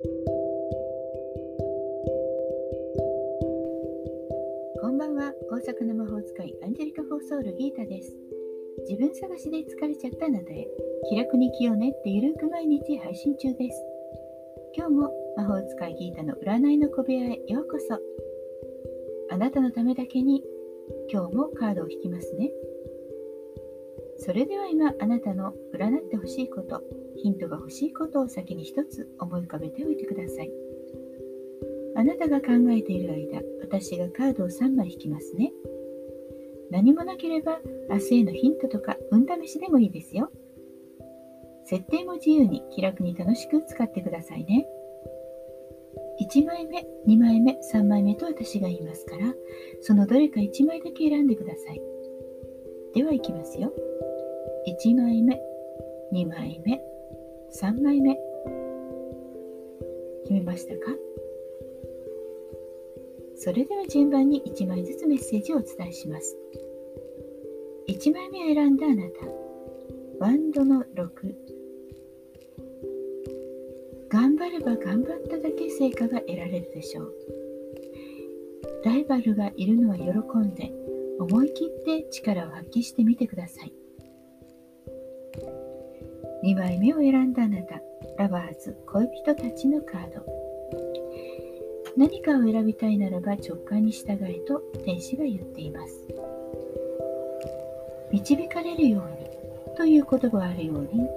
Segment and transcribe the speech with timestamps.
[0.00, 0.06] こ
[4.88, 5.34] んばんは。
[5.50, 8.16] 大阪の魔法使いアンジェリカ・フォーソウルギータです。
[8.88, 10.68] 自分探しで疲れちゃったあなたへ
[11.10, 13.82] 気楽に気を練ってゆるく毎日配信中です。
[14.76, 17.98] 今日も魔法使いギータの占いの小部屋へようこそ。
[19.30, 20.44] あなたのためだけに
[21.12, 22.52] 今日もカードを引きますね。
[24.18, 26.84] それでは今あなたの占ってほしいこと
[27.22, 30.50] ヒントが欲しいことを先に一つ思い浮かべておいてください
[31.96, 35.52] あなたが考えている間私がカードを3枚引きますね
[36.70, 40.30] 何もなければ明日へのヒントとか運試しでもいいですよ
[41.64, 44.66] 設定も自由に気楽に楽しく使ってくださいね
[46.20, 49.32] 1枚目、2枚目、3枚目と私が言いますから、
[49.80, 51.80] そのどれか1枚だけ選んでください。
[52.92, 53.72] では、いきますよ。
[54.66, 55.40] 1枚目、
[56.12, 56.80] 2枚目、
[57.60, 58.16] 3枚目。
[60.22, 60.94] 決めましたか？
[63.34, 66.36] それでは順番に1枚ずつメッセージをお伝えします。
[67.88, 69.26] 1枚目を選んだあなた。
[70.20, 71.08] ワンドの6。
[74.08, 77.14] 頑張れば頑張っただけ成果が得られるでしょう。
[78.84, 80.04] ライバルがいるのは喜
[80.38, 80.72] んで、
[81.18, 83.72] 思い切って力を発揮してみてください。
[86.42, 87.82] 2枚目を選んだあなた、
[88.16, 90.24] ラバーズ恋人たちのカード。
[91.96, 96.04] 何かを選びたいならば直感に従えと天使が言っています。
[98.12, 101.08] 導かれるようにという言葉があるように、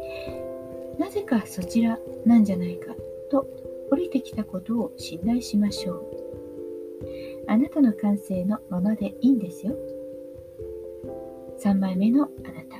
[0.97, 2.93] なぜかそちらなんじゃないか
[3.29, 3.47] と
[3.91, 6.05] 降りてきたことを信頼しましょう。
[7.47, 9.75] あなたの感性のままでいいんですよ。
[11.59, 12.70] 3枚目のあなた、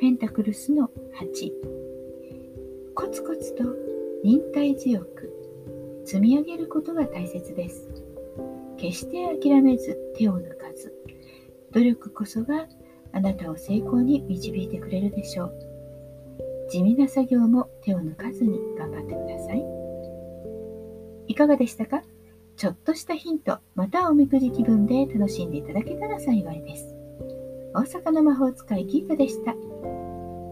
[0.00, 0.88] ペンタクルスの
[1.20, 1.50] 8。
[2.94, 3.64] コツコツと
[4.22, 5.32] 忍耐強く
[6.04, 7.88] 積み上げることが大切です。
[8.76, 10.94] 決して諦めず手を抜かず、
[11.72, 12.68] 努力こそが
[13.10, 15.52] あなたを成功に導いてくれるでしょう。
[16.70, 19.64] 地味な作業も手を抜かずに頑張ってください。
[21.26, 22.04] いかがでしたか？
[22.56, 26.94] ちょっとしたヒント、またおみくじ気分で楽しんでいただけたら幸いです。
[27.74, 29.56] 大阪の魔法使いギータでした。